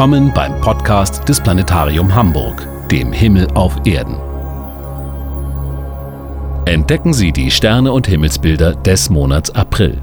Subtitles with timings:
[0.00, 4.16] Willkommen beim Podcast des Planetarium Hamburg, dem Himmel auf Erden.
[6.64, 10.00] Entdecken Sie die Sterne und Himmelsbilder des Monats April.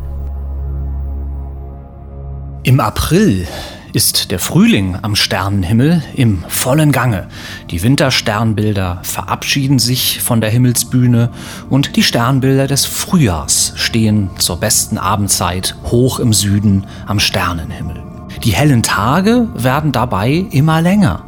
[2.62, 3.48] Im April
[3.91, 7.27] ist der Frühling am Sternenhimmel im vollen Gange.
[7.72, 11.31] Die Wintersternbilder verabschieden sich von der Himmelsbühne
[11.72, 18.06] und die Sternbilder des Frühjahrs stehen zur besten Abendzeit hoch im Süden am Sternenhimmel.
[18.44, 21.23] Die hellen Tage werden dabei immer länger.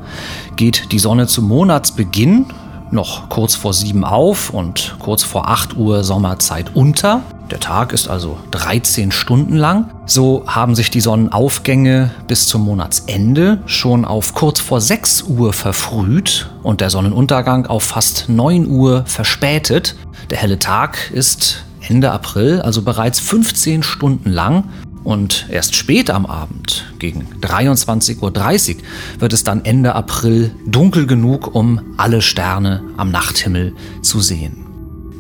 [0.55, 2.45] Geht die Sonne zum Monatsbeginn
[2.91, 7.21] noch kurz vor sieben auf und kurz vor acht Uhr Sommerzeit unter.
[7.51, 9.89] Der Tag ist also 13 Stunden lang.
[10.05, 16.49] So haben sich die Sonnenaufgänge bis zum Monatsende schon auf kurz vor 6 Uhr verfrüht
[16.61, 19.95] und der Sonnenuntergang auf fast 9 Uhr verspätet.
[20.29, 24.65] Der helle Tag ist Ende April also bereits 15 Stunden lang
[25.03, 28.81] und erst spät am Abend, gegen 23.30 Uhr,
[29.19, 34.65] wird es dann Ende April dunkel genug, um alle Sterne am Nachthimmel zu sehen.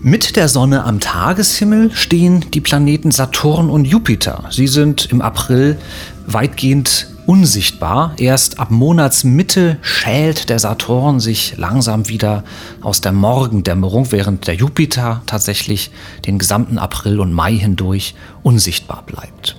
[0.01, 4.45] Mit der Sonne am Tageshimmel stehen die Planeten Saturn und Jupiter.
[4.49, 5.77] Sie sind im April
[6.25, 8.13] weitgehend unsichtbar.
[8.17, 12.45] Erst ab Monatsmitte schält der Saturn sich langsam wieder
[12.81, 15.91] aus der Morgendämmerung, während der Jupiter tatsächlich
[16.25, 19.58] den gesamten April und Mai hindurch unsichtbar bleibt.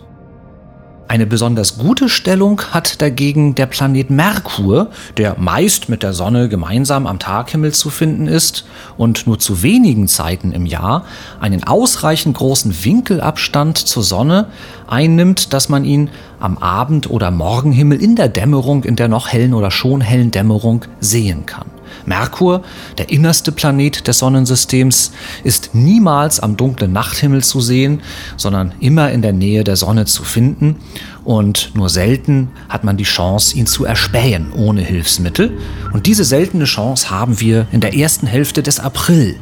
[1.11, 7.08] Eine besonders gute Stellung hat dagegen der Planet Merkur, der meist mit der Sonne gemeinsam
[7.08, 8.64] am Taghimmel zu finden ist
[8.97, 11.05] und nur zu wenigen Zeiten im Jahr
[11.41, 14.50] einen ausreichend großen Winkelabstand zur Sonne
[14.86, 19.53] einnimmt, dass man ihn am Abend- oder Morgenhimmel in der Dämmerung, in der noch hellen
[19.53, 21.66] oder schon hellen Dämmerung sehen kann.
[22.06, 22.62] Merkur,
[22.98, 25.12] der innerste Planet des Sonnensystems,
[25.44, 28.02] ist niemals am dunklen Nachthimmel zu sehen,
[28.36, 30.76] sondern immer in der Nähe der Sonne zu finden.
[31.24, 35.58] Und nur selten hat man die Chance, ihn zu erspähen ohne Hilfsmittel.
[35.92, 39.36] Und diese seltene Chance haben wir in der ersten Hälfte des April.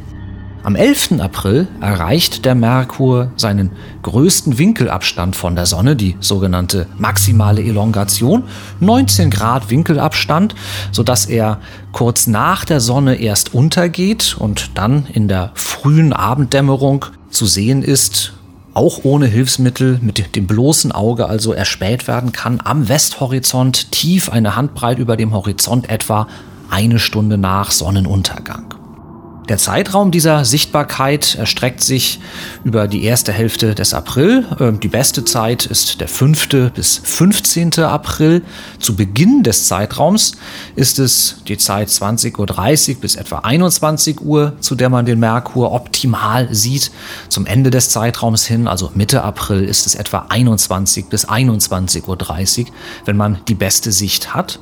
[0.61, 1.21] Am 11.
[1.21, 3.71] April erreicht der Merkur seinen
[4.03, 8.43] größten Winkelabstand von der Sonne, die sogenannte maximale Elongation,
[8.81, 10.55] 19 Grad Winkelabstand,
[10.91, 11.59] sodass er
[11.93, 18.33] kurz nach der Sonne erst untergeht und dann in der frühen Abenddämmerung zu sehen ist,
[18.73, 24.57] auch ohne Hilfsmittel, mit dem bloßen Auge also erspäht werden kann, am Westhorizont, tief eine
[24.57, 26.27] Handbreit über dem Horizont etwa
[26.69, 28.78] eine Stunde nach Sonnenuntergang.
[29.49, 32.19] Der Zeitraum dieser Sichtbarkeit erstreckt sich
[32.63, 34.45] über die erste Hälfte des April.
[34.59, 36.71] Ähm, die beste Zeit ist der 5.
[36.71, 37.79] bis 15.
[37.79, 38.43] April.
[38.77, 40.33] Zu Beginn des Zeitraums
[40.75, 45.71] ist es die Zeit 20.30 Uhr bis etwa 21 Uhr, zu der man den Merkur
[45.71, 46.91] optimal sieht.
[47.29, 52.05] Zum Ende des Zeitraums hin, also Mitte April, ist es etwa 21 bis 21.30
[52.59, 52.65] Uhr,
[53.05, 54.59] wenn man die beste Sicht hat.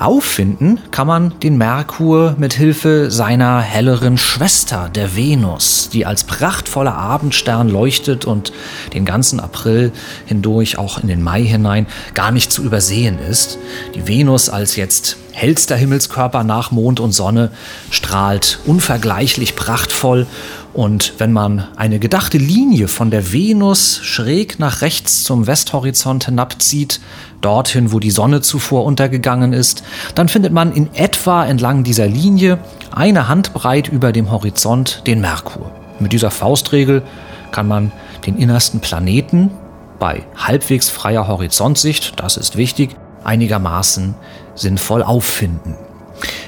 [0.00, 6.94] Auffinden kann man den Merkur mit Hilfe seiner helleren Schwester, der Venus, die als prachtvoller
[6.94, 8.52] Abendstern leuchtet und
[8.94, 9.90] den ganzen April
[10.26, 13.58] hindurch, auch in den Mai hinein, gar nicht zu übersehen ist.
[13.96, 17.50] Die Venus als jetzt hellster Himmelskörper nach Mond und Sonne
[17.90, 20.26] strahlt unvergleichlich prachtvoll
[20.74, 27.00] und wenn man eine gedachte Linie von der Venus schräg nach rechts zum Westhorizont hinabzieht,
[27.40, 29.82] dorthin, wo die Sonne zuvor untergegangen ist,
[30.14, 32.58] dann findet man in etwa entlang dieser Linie
[32.90, 35.70] eine Handbreit über dem Horizont den Merkur.
[36.00, 37.02] Mit dieser Faustregel
[37.50, 37.92] kann man
[38.26, 39.50] den innersten Planeten
[39.98, 44.14] bei halbwegs freier Horizontsicht, das ist wichtig, einigermaßen
[44.54, 45.76] sinnvoll auffinden.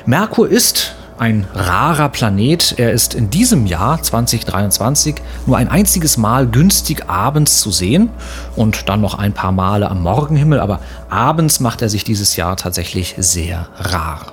[0.07, 2.75] Merkur ist ein rarer Planet.
[2.79, 5.17] Er ist in diesem Jahr 2023
[5.47, 8.09] nur ein einziges Mal günstig abends zu sehen
[8.57, 10.81] und dann noch ein paar Male am Morgenhimmel, aber
[11.11, 14.33] abends macht er sich dieses Jahr tatsächlich sehr rar.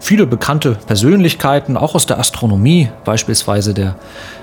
[0.00, 3.94] Viele bekannte Persönlichkeiten, auch aus der Astronomie, beispielsweise der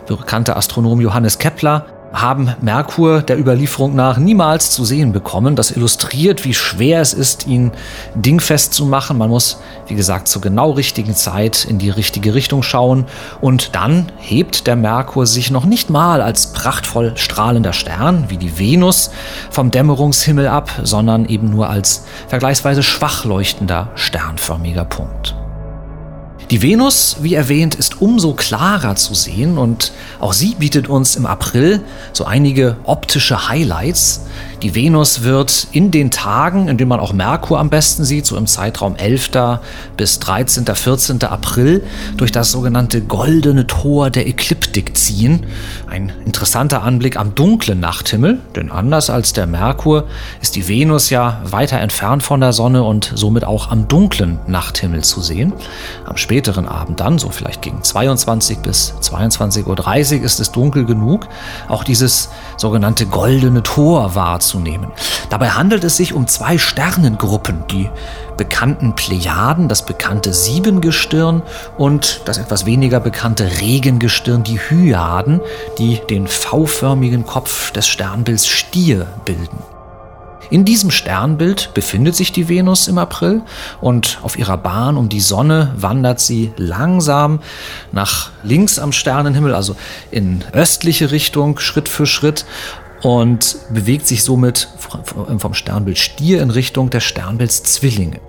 [0.07, 5.55] bekannte Astronom Johannes Kepler, haben Merkur der Überlieferung nach niemals zu sehen bekommen.
[5.55, 7.71] Das illustriert, wie schwer es ist, ihn
[8.13, 9.17] dingfest zu machen.
[9.17, 13.05] Man muss, wie gesagt, zur genau richtigen Zeit in die richtige Richtung schauen.
[13.41, 18.59] Und dann hebt der Merkur sich noch nicht mal als prachtvoll strahlender Stern wie die
[18.59, 19.09] Venus
[19.49, 25.35] vom Dämmerungshimmel ab, sondern eben nur als vergleichsweise schwach leuchtender sternförmiger Punkt.
[26.53, 31.25] Die Venus, wie erwähnt, ist umso klarer zu sehen und auch sie bietet uns im
[31.25, 34.27] April so einige optische Highlights.
[34.61, 38.37] Die Venus wird in den Tagen, in denen man auch Merkur am besten sieht, so
[38.37, 39.31] im Zeitraum 11.
[39.97, 41.23] bis 13., 14.
[41.23, 41.83] April,
[42.17, 45.47] durch das sogenannte goldene Tor der Ekliptik ziehen.
[45.89, 50.05] Ein interessanter Anblick am dunklen Nachthimmel, denn anders als der Merkur
[50.39, 55.03] ist die Venus ja weiter entfernt von der Sonne und somit auch am dunklen Nachthimmel
[55.03, 55.51] zu sehen.
[56.05, 61.27] Am späteren Abend dann, so vielleicht gegen 22 bis 22.30 Uhr, ist es dunkel genug,
[61.69, 64.91] auch dieses sogenannte goldene Tor wahrzunehmen wahrzunehmen.
[65.29, 67.89] Dabei handelt es sich um zwei Sternengruppen, die
[68.35, 71.43] bekannten Plejaden, das bekannte Siebengestirn
[71.77, 75.39] und das etwas weniger bekannte Regengestirn, die Hyaden,
[75.77, 79.72] die den V-förmigen Kopf des Sternbilds Stier bilden.
[80.49, 83.41] In diesem Sternbild befindet sich die Venus im April
[83.81, 87.39] und auf ihrer Bahn um die Sonne wandert sie langsam
[87.91, 89.75] nach links am Sternenhimmel, also
[90.11, 92.45] in östliche Richtung, Schritt für Schritt
[93.01, 94.69] und bewegt sich somit
[95.37, 98.19] vom Sternbild Stier in Richtung des Sternbilds Zwillinge.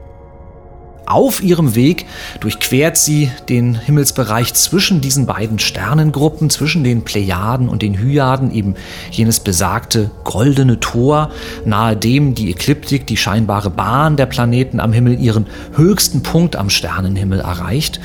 [1.15, 2.07] Auf ihrem Weg
[2.41, 8.75] durchquert sie den Himmelsbereich zwischen diesen beiden Sternengruppen, zwischen den Plejaden und den Hyaden, eben
[9.13, 11.31] jenes besagte goldene Tor,
[11.65, 15.47] nahe dem die Ekliptik, die scheinbare Bahn der Planeten am Himmel, ihren
[15.77, 18.01] höchsten Punkt am Sternenhimmel erreicht.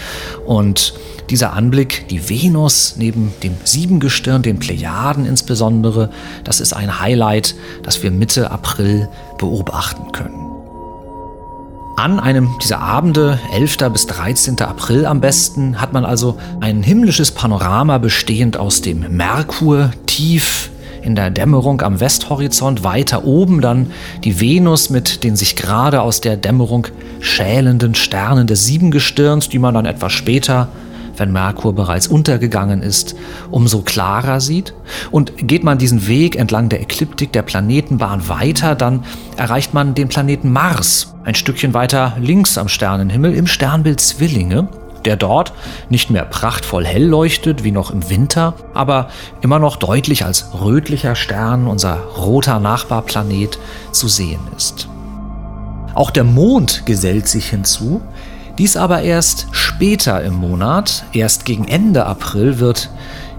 [0.46, 0.94] Und
[1.32, 6.12] dieser Anblick, die Venus neben dem Siebengestirn, den Plejaden insbesondere,
[6.44, 9.10] das ist ein Highlight, das wir Mitte April
[9.40, 10.39] beobachten können.
[12.00, 13.92] An einem dieser Abende, 11.
[13.92, 14.62] bis 13.
[14.62, 20.70] April am besten, hat man also ein himmlisches Panorama bestehend aus dem Merkur tief
[21.02, 23.92] in der Dämmerung am Westhorizont, weiter oben dann
[24.24, 26.88] die Venus mit den sich gerade aus der Dämmerung
[27.20, 30.70] schälenden Sternen des Siebengestirns, die man dann etwas später
[31.20, 33.16] wenn Merkur bereits untergegangen ist,
[33.52, 34.74] umso klarer sieht.
[35.12, 39.04] Und geht man diesen Weg entlang der Ekliptik der Planetenbahn weiter, dann
[39.38, 44.70] erreicht man den Planeten Mars, ein Stückchen weiter links am Sternenhimmel im Sternbild Zwillinge
[45.06, 45.54] der dort
[45.90, 49.10] nicht mehr prachtvoll hell leuchtet wie noch im Winter, aber
[49.42, 53.60] immer noch deutlich als rötlicher Stern, unser roter Nachbarplanet,
[53.92, 54.90] zu sehen ist.
[55.96, 58.02] Auch der Mond gesellt sich hinzu,
[58.60, 62.90] dies aber erst später im Monat, erst gegen Ende April wird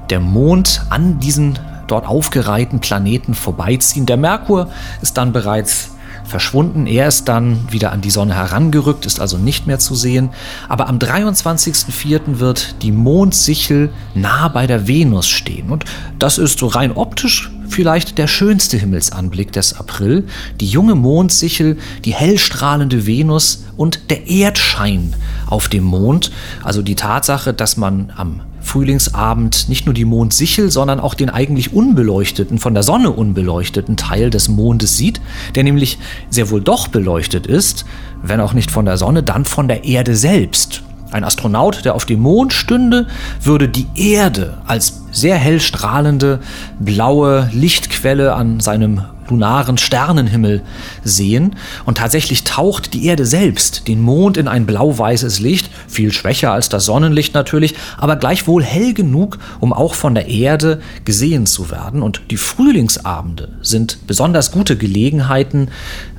[0.08, 4.06] der Mond an diesen dort aufgereihten Planeten vorbeiziehen.
[4.06, 4.70] Der Merkur
[5.02, 5.90] ist dann bereits
[6.24, 6.86] verschwunden.
[6.86, 10.30] Er ist dann wieder an die Sonne herangerückt, ist also nicht mehr zu sehen.
[10.68, 12.38] Aber am 23.04.
[12.38, 15.70] wird die Mondsichel nah bei der Venus stehen.
[15.70, 15.84] Und
[16.18, 20.24] das ist so rein optisch vielleicht der schönste Himmelsanblick des April.
[20.60, 25.14] Die junge Mondsichel, die hellstrahlende Venus und der Erdschein
[25.46, 26.30] auf dem Mond.
[26.62, 31.72] Also die Tatsache, dass man am Frühlingsabend nicht nur die Mondsichel, sondern auch den eigentlich
[31.72, 35.20] unbeleuchteten, von der Sonne unbeleuchteten Teil des Mondes sieht,
[35.54, 37.84] der nämlich sehr wohl doch beleuchtet ist,
[38.22, 40.82] wenn auch nicht von der Sonne, dann von der Erde selbst.
[41.10, 43.06] Ein Astronaut, der auf dem Mond stünde,
[43.42, 46.40] würde die Erde als sehr hell strahlende
[46.78, 50.62] blaue Lichtquelle an seinem lunaren Sternenhimmel
[51.04, 51.56] sehen.
[51.84, 56.68] Und tatsächlich taucht die Erde selbst den Mond in ein blau-weißes Licht, viel schwächer als
[56.68, 62.02] das Sonnenlicht natürlich, aber gleichwohl hell genug, um auch von der Erde gesehen zu werden.
[62.02, 65.68] Und die Frühlingsabende sind besonders gute Gelegenheiten,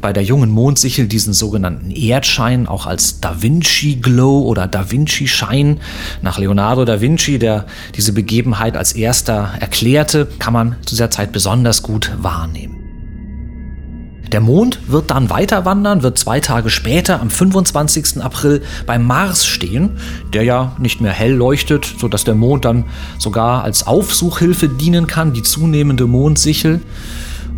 [0.01, 5.27] bei der jungen Mondsichel diesen sogenannten Erdschein auch als Da Vinci Glow oder Da Vinci
[5.27, 5.79] Schein
[6.21, 11.31] nach Leonardo da Vinci, der diese Begebenheit als erster erklärte, kann man zu dieser Zeit
[11.31, 12.80] besonders gut wahrnehmen.
[14.31, 18.21] Der Mond wird dann weiter wandern, wird zwei Tage später am 25.
[18.21, 19.97] April beim Mars stehen,
[20.31, 22.85] der ja nicht mehr hell leuchtet, sodass der Mond dann
[23.17, 26.79] sogar als Aufsuchhilfe dienen kann, die zunehmende Mondsichel.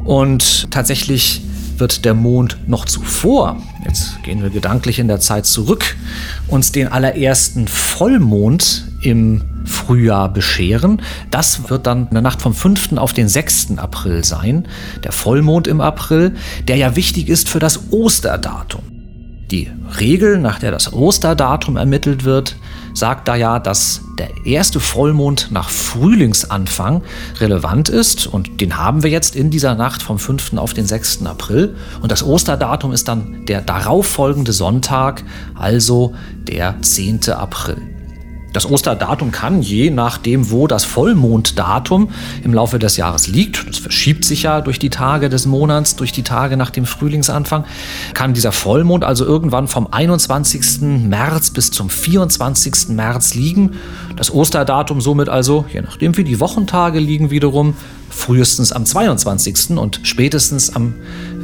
[0.03, 1.41] Und tatsächlich
[1.83, 5.97] wird der Mond noch zuvor, jetzt gehen wir gedanklich in der Zeit zurück,
[6.47, 11.01] uns den allerersten Vollmond im Frühjahr bescheren.
[11.29, 12.93] Das wird dann in der Nacht vom 5.
[12.93, 13.79] auf den 6.
[13.79, 14.65] April sein,
[15.03, 16.35] der Vollmond im April,
[16.69, 18.92] der ja wichtig ist für das Osterdatum.
[19.53, 19.69] Die
[19.99, 22.55] Regel, nach der das Osterdatum ermittelt wird,
[22.95, 27.03] sagt da ja, dass der erste Vollmond nach Frühlingsanfang
[27.39, 30.53] relevant ist und den haben wir jetzt in dieser Nacht vom 5.
[30.55, 31.27] auf den 6.
[31.27, 36.15] April und das Osterdatum ist dann der darauffolgende Sonntag, also
[36.47, 37.29] der 10.
[37.29, 37.92] April.
[38.53, 42.09] Das Osterdatum kann, je nachdem, wo das Vollmonddatum
[42.43, 46.11] im Laufe des Jahres liegt, das verschiebt sich ja durch die Tage des Monats, durch
[46.11, 47.65] die Tage nach dem Frühlingsanfang,
[48.13, 50.81] kann dieser Vollmond also irgendwann vom 21.
[50.81, 52.89] März bis zum 24.
[52.89, 53.71] März liegen.
[54.15, 57.73] Das Osterdatum somit also, je nachdem wie die Wochentage liegen, wiederum
[58.13, 59.71] frühestens am 22.
[59.71, 60.93] und spätestens am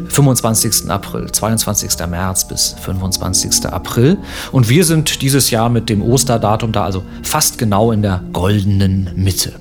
[0.09, 0.89] 25.
[0.89, 2.07] April, 22.
[2.09, 3.65] März bis 25.
[3.67, 4.17] April.
[4.51, 9.09] Und wir sind dieses Jahr mit dem Osterdatum da also fast genau in der goldenen
[9.15, 9.53] Mitte.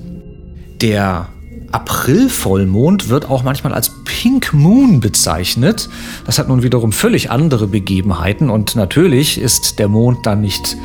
[0.81, 1.29] Der
[1.71, 5.89] April-Vollmond wird auch manchmal als Pink Moon bezeichnet.
[6.25, 10.77] Das hat nun wiederum völlig andere Begebenheiten und natürlich ist der Mond dann nicht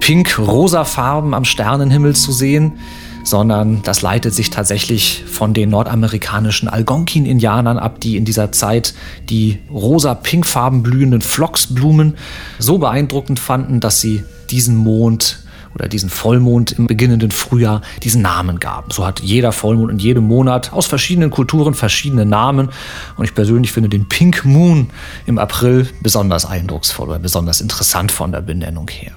[0.00, 2.78] pink-rosa Farben am Sternenhimmel zu sehen,
[3.24, 8.94] sondern das leitet sich tatsächlich von den nordamerikanischen Algonquin-Indianern ab, die in dieser Zeit
[9.28, 12.14] die rosa-pinkfarben blühenden Phloxblumen
[12.58, 18.58] so beeindruckend fanden, dass sie diesen Mond oder diesen Vollmond im beginnenden Frühjahr diesen Namen
[18.58, 18.90] gaben.
[18.90, 22.70] So hat jeder Vollmond in jedem Monat aus verschiedenen Kulturen verschiedene Namen.
[23.16, 24.90] Und ich persönlich finde den Pink Moon
[25.26, 29.12] im April besonders eindrucksvoll oder besonders interessant von der Benennung her.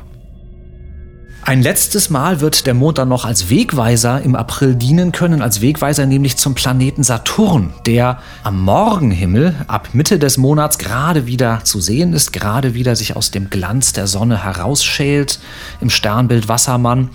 [1.46, 5.60] Ein letztes Mal wird der Mond dann noch als Wegweiser im April dienen können, als
[5.60, 11.82] Wegweiser nämlich zum Planeten Saturn, der am Morgenhimmel ab Mitte des Monats gerade wieder zu
[11.82, 15.40] sehen ist, gerade wieder sich aus dem Glanz der Sonne herausschält
[15.82, 17.10] im Sternbild Wassermann.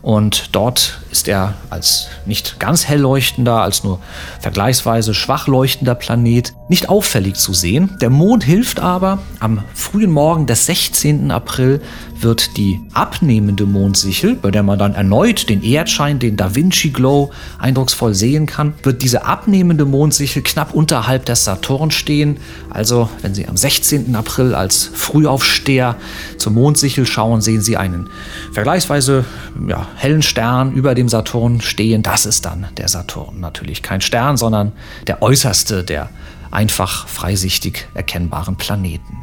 [0.00, 4.00] Und dort ist er als nicht ganz hell leuchtender, als nur
[4.38, 7.96] vergleichsweise schwach leuchtender Planet nicht auffällig zu sehen.
[8.02, 9.20] Der Mond hilft aber.
[9.40, 11.30] Am frühen Morgen des 16.
[11.30, 11.80] April
[12.20, 17.30] wird die abnehmende Mondsichel, bei der man dann erneut den Erdschein, den Da Vinci Glow
[17.58, 22.38] eindrucksvoll sehen kann, wird diese abnehmende Mondsichel knapp unterhalb des Saturn stehen.
[22.70, 24.14] Also, wenn Sie am 16.
[24.16, 25.96] April als Frühaufsteher
[26.36, 28.08] zur Mondsichel schauen, sehen Sie einen
[28.52, 29.24] vergleichsweise
[29.68, 32.02] ja, hellen Stern über dem Saturn stehen.
[32.02, 33.40] Das ist dann der Saturn.
[33.40, 34.72] Natürlich kein Stern, sondern
[35.06, 36.10] der äußerste der
[36.50, 39.22] einfach freisichtig erkennbaren Planeten.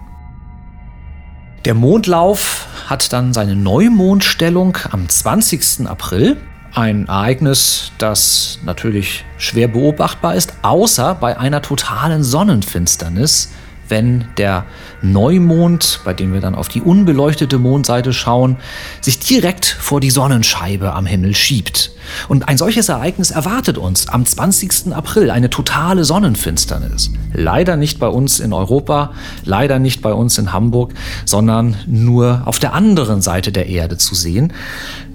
[1.65, 5.87] Der Mondlauf hat dann seine Neumondstellung am 20.
[5.87, 6.37] April.
[6.73, 13.51] Ein Ereignis, das natürlich schwer beobachtbar ist, außer bei einer totalen Sonnenfinsternis,
[13.89, 14.65] wenn der
[15.01, 18.57] Neumond, bei dem wir dann auf die unbeleuchtete Mondseite schauen,
[19.01, 21.91] sich direkt vor die Sonnenscheibe am Himmel schiebt.
[22.27, 24.93] Und ein solches Ereignis erwartet uns am 20.
[24.93, 27.11] April, eine totale Sonnenfinsternis.
[27.33, 29.13] Leider nicht bei uns in Europa,
[29.43, 30.93] leider nicht bei uns in Hamburg,
[31.25, 34.53] sondern nur auf der anderen Seite der Erde zu sehen.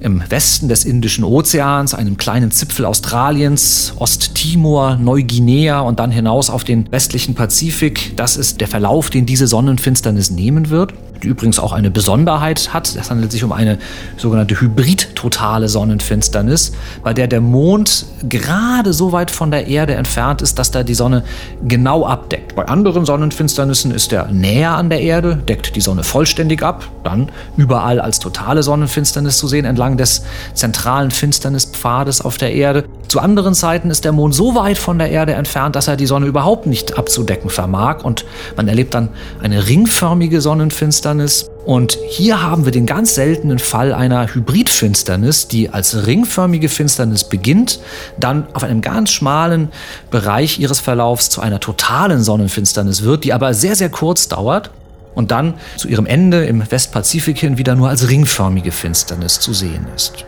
[0.01, 6.63] Im Westen des Indischen Ozeans, einem kleinen Zipfel Australiens, Osttimor, Neuguinea und dann hinaus auf
[6.63, 8.17] den westlichen Pazifik.
[8.17, 12.95] Das ist der Verlauf, den diese Sonnenfinsternis nehmen wird die übrigens auch eine Besonderheit hat.
[12.95, 13.79] Es handelt sich um eine
[14.17, 20.59] sogenannte hybrid-totale Sonnenfinsternis, bei der der Mond gerade so weit von der Erde entfernt ist,
[20.59, 21.25] dass da die Sonne
[21.67, 22.55] genau abdeckt.
[22.55, 27.31] Bei anderen Sonnenfinsternissen ist er näher an der Erde, deckt die Sonne vollständig ab, dann
[27.57, 30.23] überall als totale Sonnenfinsternis zu sehen entlang des
[30.55, 32.85] zentralen Finsternispfades auf der Erde.
[33.09, 36.07] Zu anderen Zeiten ist der Mond so weit von der Erde entfernt, dass er die
[36.07, 38.25] Sonne überhaupt nicht abzudecken vermag und
[38.57, 39.09] man erlebt dann
[39.43, 41.51] eine ringförmige Sonnenfinsternis.
[41.65, 47.81] Und hier haben wir den ganz seltenen Fall einer Hybridfinsternis, die als ringförmige Finsternis beginnt,
[48.19, 49.69] dann auf einem ganz schmalen
[50.11, 54.71] Bereich ihres Verlaufs zu einer totalen Sonnenfinsternis wird, die aber sehr, sehr kurz dauert
[55.19, 59.89] und dann zu ihrem Ende im Westpazifik hin wieder nur als ringförmige Finsternis zu sehen
[59.97, 60.25] ist.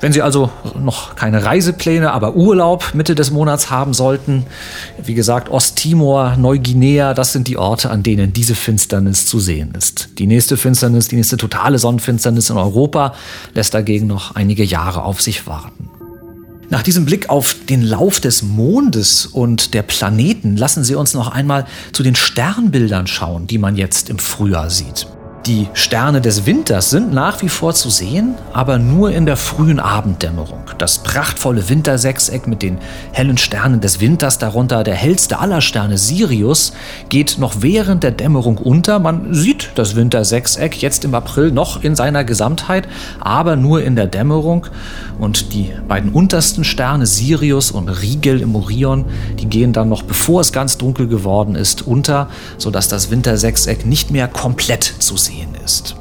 [0.00, 4.46] Wenn Sie also noch keine Reisepläne, aber Urlaub Mitte des Monats haben sollten,
[5.02, 10.08] wie gesagt, Osttimor, Neuguinea, das sind die Orte, an denen diese Finsternis zu sehen ist.
[10.18, 13.14] Die nächste Finsternis, die nächste totale Sonnenfinsternis in Europa
[13.52, 15.90] lässt dagegen noch einige Jahre auf sich warten.
[16.68, 21.28] Nach diesem Blick auf den Lauf des Mondes und der Planeten lassen Sie uns noch
[21.28, 25.06] einmal zu den Sternbildern schauen, die man jetzt im Frühjahr sieht.
[25.46, 29.78] Die Sterne des Winters sind nach wie vor zu sehen, aber nur in der frühen
[29.78, 30.58] Abenddämmerung.
[30.78, 32.78] Das prachtvolle Wintersechseck mit den
[33.12, 36.72] hellen Sternen des Winters, darunter der hellste aller Sterne Sirius,
[37.10, 38.98] geht noch während der Dämmerung unter.
[38.98, 42.88] Man sieht das Wintersechseck jetzt im April noch in seiner Gesamtheit,
[43.20, 44.66] aber nur in der Dämmerung.
[45.20, 49.04] Und die beiden untersten Sterne, Sirius und Rigel im Orion,
[49.38, 54.10] die gehen dann noch, bevor es ganz dunkel geworden ist, unter, sodass das Wintersechseck nicht
[54.10, 55.96] mehr komplett zu sehen ist.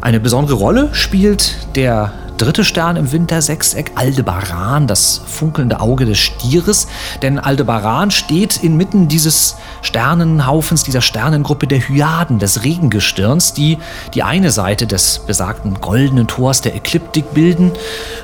[0.00, 6.88] Eine besondere Rolle spielt der dritte Stern im Wintersechseck, Aldebaran, das funkelnde Auge des Stieres.
[7.22, 13.78] Denn Aldebaran steht inmitten dieses Sternenhaufens, dieser Sternengruppe der Hyaden, des Regengestirns, die
[14.14, 17.72] die eine Seite des besagten goldenen Tors der Ekliptik bilden.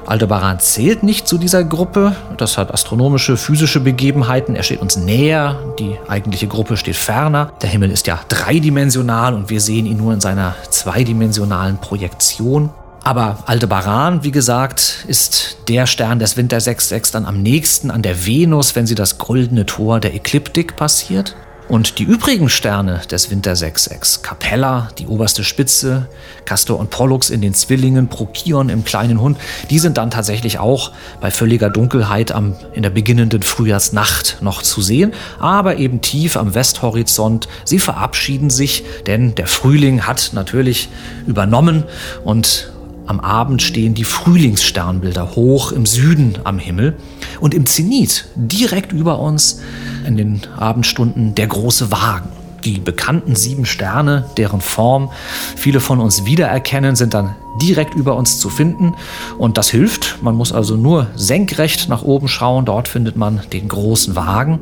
[0.07, 2.17] Aldebaran zählt nicht zu dieser Gruppe.
[2.37, 4.57] Das hat astronomische, physische Begebenheiten.
[4.57, 5.59] Er steht uns näher.
[5.79, 7.53] Die eigentliche Gruppe steht ferner.
[7.63, 12.71] Der Himmel ist ja dreidimensional und wir sehen ihn nur in seiner zweidimensionalen Projektion.
[13.05, 18.27] Aber Aldebaran, wie gesagt, ist der Stern des Winter 66 dann am nächsten an der
[18.27, 21.35] Venus, wenn sie das goldene Tor der Ekliptik passiert.
[21.69, 26.09] Und die übrigen Sterne des Winter 66, Capella, die oberste Spitze,
[26.47, 29.37] Castor und Pollux in den Zwillingen, Prokion im kleinen Hund,
[29.69, 34.81] die sind dann tatsächlich auch bei völliger Dunkelheit am, in der beginnenden Frühjahrsnacht noch zu
[34.81, 37.49] sehen, aber eben tief am Westhorizont.
[37.65, 40.89] Sie verabschieden sich, denn der Frühling hat natürlich
[41.27, 41.85] übernommen
[42.25, 42.71] und
[43.09, 46.97] am Abend stehen die Frühlingssternbilder hoch im Süden am Himmel
[47.41, 49.61] und im Zenit, direkt über uns
[50.07, 52.29] in den Abendstunden, der große Wagen.
[52.65, 55.11] Die bekannten sieben Sterne, deren Form
[55.57, 58.95] viele von uns wiedererkennen, sind dann direkt über uns zu finden.
[59.39, 60.19] Und das hilft.
[60.23, 62.65] Man muss also nur senkrecht nach oben schauen.
[62.67, 64.59] Dort findet man den großen Wagen.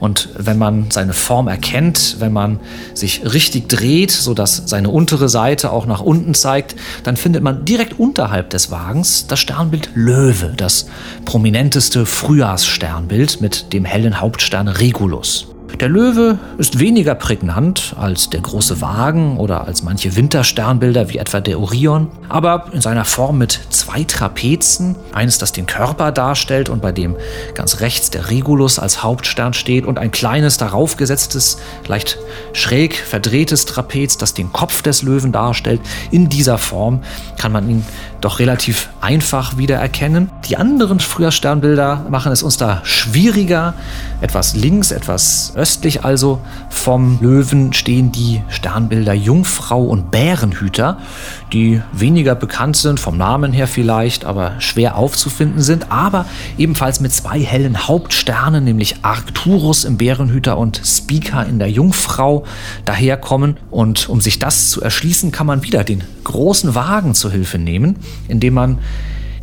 [0.00, 2.60] Und wenn man seine Form erkennt, wenn man
[2.94, 7.98] sich richtig dreht, sodass seine untere Seite auch nach unten zeigt, dann findet man direkt
[7.98, 10.86] unterhalb des Wagens das Sternbild Löwe, das
[11.24, 15.48] prominenteste Frühjahrssternbild mit dem hellen Hauptstern Regulus.
[15.76, 21.40] Der Löwe ist weniger prägnant als der große Wagen oder als manche Wintersternbilder wie etwa
[21.40, 26.82] der Orion, aber in seiner Form mit zwei Trapezen, eines, das den Körper darstellt und
[26.82, 27.14] bei dem
[27.54, 32.18] ganz rechts der Regulus als Hauptstern steht und ein kleines darauf gesetztes, leicht
[32.52, 35.80] schräg verdrehtes Trapez, das den Kopf des Löwen darstellt.
[36.10, 37.02] In dieser Form
[37.38, 37.84] kann man ihn
[38.20, 40.30] doch relativ einfach wiedererkennen.
[40.48, 43.74] Die anderen Frühjahrssternbilder machen es uns da schwieriger.
[44.20, 50.98] Etwas links, etwas östlich also vom Löwen stehen die Sternbilder Jungfrau und Bärenhüter,
[51.52, 56.26] die weniger bekannt sind, vom Namen her vielleicht, aber schwer aufzufinden sind, aber
[56.56, 62.44] ebenfalls mit zwei hellen Hauptsternen, nämlich Arcturus im Bärenhüter und Spica in der Jungfrau
[62.84, 63.56] daherkommen.
[63.70, 67.96] Und um sich das zu erschließen, kann man wieder den großen Wagen zur Hilfe nehmen
[68.28, 68.78] indem man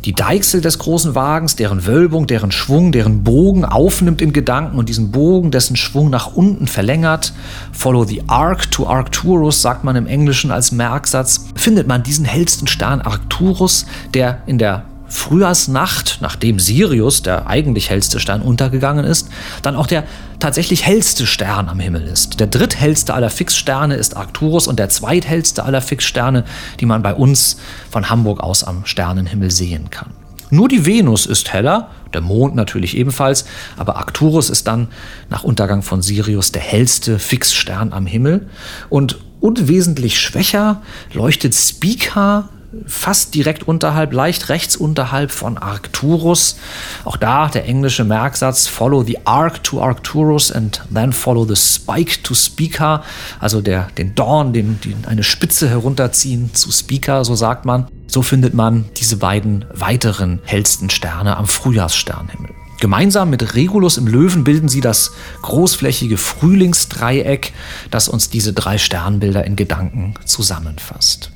[0.06, 4.88] die Deichsel des großen Wagens, deren Wölbung, deren Schwung, deren Bogen aufnimmt in Gedanken und
[4.88, 7.32] diesen Bogen, dessen Schwung nach unten verlängert.
[7.72, 12.68] Follow the arc to Arcturus, sagt man im Englischen als Merksatz, findet man diesen hellsten
[12.68, 19.28] Stern Arcturus, der in der Frühjahrsnacht, nachdem Sirius, der eigentlich hellste Stern, untergegangen ist,
[19.62, 20.04] dann auch der
[20.38, 22.40] tatsächlich hellste Stern am Himmel ist.
[22.40, 26.44] Der dritthellste aller Fixsterne ist Arcturus und der zweithellste aller Fixsterne,
[26.80, 27.58] die man bei uns
[27.90, 30.10] von Hamburg aus am Sternenhimmel sehen kann.
[30.50, 34.88] Nur die Venus ist heller, der Mond natürlich ebenfalls, aber Arcturus ist dann
[35.28, 38.48] nach Untergang von Sirius der hellste Fixstern am Himmel
[38.88, 42.48] und unwesentlich schwächer leuchtet Spica
[42.86, 46.56] fast direkt unterhalb, leicht rechts unterhalb von Arcturus.
[47.04, 52.22] Auch da der englische Merksatz Follow the arc to Arcturus and then follow the spike
[52.22, 53.02] to Spica.
[53.40, 57.86] Also der, den Dorn, den, den eine Spitze herunterziehen zu Spica, so sagt man.
[58.06, 62.50] So findet man diese beiden weiteren hellsten Sterne am Frühjahrssternhimmel.
[62.78, 65.12] Gemeinsam mit Regulus im Löwen bilden sie das
[65.42, 67.52] großflächige Frühlingsdreieck,
[67.90, 71.30] das uns diese drei Sternbilder in Gedanken zusammenfasst.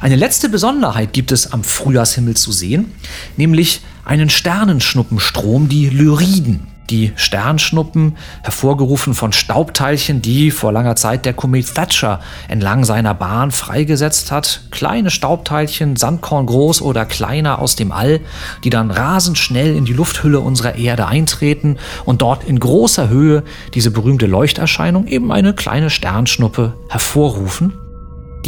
[0.00, 2.92] Eine letzte Besonderheit gibt es am Frühjahrshimmel zu sehen,
[3.36, 6.68] nämlich einen Sternenschnuppenstrom, die Lyriden.
[6.88, 13.50] Die Sternschnuppen, hervorgerufen von Staubteilchen, die vor langer Zeit der Komet Thatcher entlang seiner Bahn
[13.50, 14.62] freigesetzt hat.
[14.70, 18.20] Kleine Staubteilchen, Sandkorn groß oder kleiner aus dem All,
[18.62, 23.42] die dann rasend schnell in die Lufthülle unserer Erde eintreten und dort in großer Höhe
[23.74, 27.87] diese berühmte Leuchterscheinung, eben eine kleine Sternschnuppe, hervorrufen.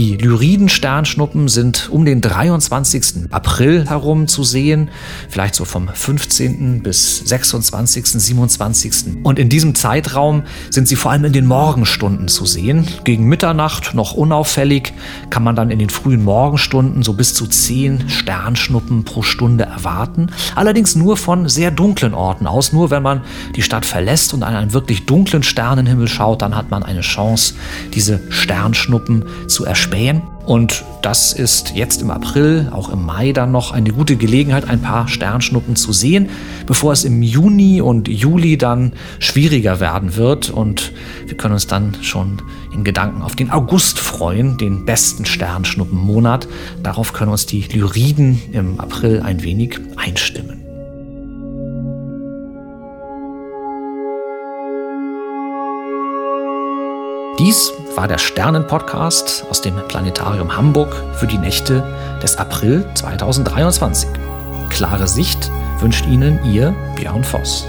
[0.00, 3.30] Die Lyriden-Sternschnuppen sind um den 23.
[3.32, 4.88] April herum zu sehen,
[5.28, 6.82] vielleicht so vom 15.
[6.82, 8.92] bis 26., 27.
[9.24, 12.88] Und in diesem Zeitraum sind sie vor allem in den Morgenstunden zu sehen.
[13.04, 14.94] Gegen Mitternacht noch unauffällig
[15.28, 20.30] kann man dann in den frühen Morgenstunden so bis zu 10 Sternschnuppen pro Stunde erwarten.
[20.54, 22.72] Allerdings nur von sehr dunklen Orten aus.
[22.72, 23.20] Nur wenn man
[23.54, 27.52] die Stadt verlässt und an einen wirklich dunklen Sternenhimmel schaut, dann hat man eine Chance,
[27.92, 30.22] diese Sternschnuppen zu erspüren erspähen.
[30.46, 34.80] Und das ist jetzt im April, auch im Mai dann noch eine gute Gelegenheit, ein
[34.80, 36.28] paar Sternschnuppen zu sehen,
[36.66, 40.50] bevor es im Juni und Juli dann schwieriger werden wird.
[40.50, 40.92] Und
[41.26, 46.48] wir können uns dann schon in Gedanken auf den August freuen, den besten Sternschnuppenmonat.
[46.82, 50.59] Darauf können uns die Lyriden im April ein wenig einstimmen.
[57.40, 61.82] Dies war der Sternen-Podcast aus dem Planetarium Hamburg für die Nächte
[62.22, 64.10] des April 2023.
[64.68, 67.64] Klare Sicht wünscht Ihnen Ihr Björn Voss.